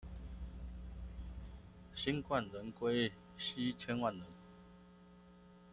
[1.93, 4.25] 新冠人，歸西千萬人